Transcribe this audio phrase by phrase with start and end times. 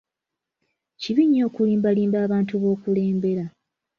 [1.01, 3.45] kibi nnyo okulimbalimba abantu b'okulembera.